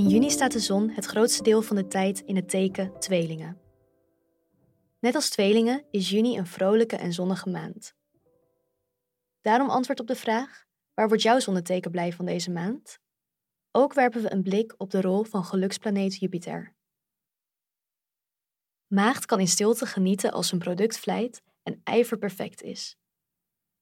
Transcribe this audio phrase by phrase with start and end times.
[0.00, 3.60] In juni staat de zon het grootste deel van de tijd in het teken tweelingen.
[5.00, 7.94] Net als tweelingen is juni een vrolijke en zonnige maand.
[9.40, 12.98] Daarom antwoord op de vraag: waar wordt jouw zonneteken blij van deze maand?
[13.70, 16.74] Ook werpen we een blik op de rol van geluksplaneet Jupiter.
[18.86, 22.96] Maagd kan in stilte genieten als een product vlijt en ijverperfect is.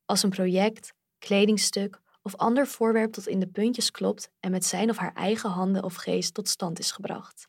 [0.04, 4.90] Als een project, kledingstuk of ander voorwerp tot in de puntjes klopt en met zijn
[4.90, 7.48] of haar eigen handen of geest tot stand is gebracht.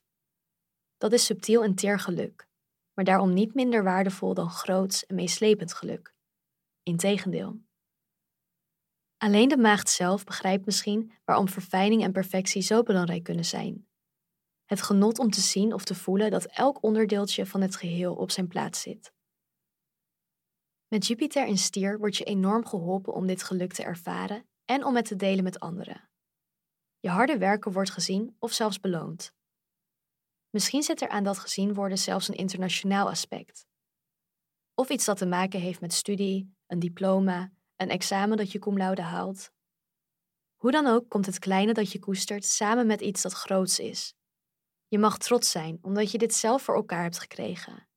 [0.98, 2.48] Dat is subtiel en teer geluk,
[2.94, 6.14] maar daarom niet minder waardevol dan groots en meeslepend geluk.
[6.84, 7.60] Integendeel.
[9.18, 13.88] Alleen de maagd zelf begrijpt misschien waarom verfijning en perfectie zo belangrijk kunnen zijn.
[14.66, 18.32] Het genot om te zien of te voelen dat elk onderdeeltje van het geheel op
[18.32, 19.14] zijn plaats zit.
[20.88, 24.96] Met Jupiter in stier word je enorm geholpen om dit geluk te ervaren en om
[24.96, 26.10] het te delen met anderen.
[27.00, 29.34] Je harde werken wordt gezien of zelfs beloond.
[30.50, 33.66] Misschien zit er aan dat gezien worden zelfs een internationaal aspect.
[34.74, 38.78] Of iets dat te maken heeft met studie, een diploma, een examen dat je cum
[38.78, 39.52] laude haalt.
[40.56, 44.14] Hoe dan ook komt het kleine dat je koestert samen met iets dat groots is.
[44.88, 47.88] Je mag trots zijn omdat je dit zelf voor elkaar hebt gekregen.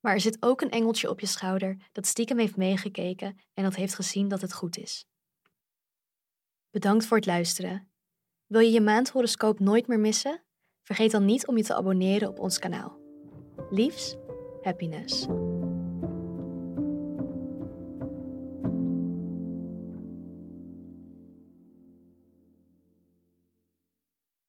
[0.00, 3.74] Maar er zit ook een engeltje op je schouder dat stiekem heeft meegekeken en dat
[3.74, 5.06] heeft gezien dat het goed is.
[6.70, 7.90] Bedankt voor het luisteren.
[8.46, 10.42] Wil je je maandhoroscoop nooit meer missen?
[10.82, 12.98] Vergeet dan niet om je te abonneren op ons kanaal.
[13.70, 14.16] Liefs,
[14.62, 15.26] happiness.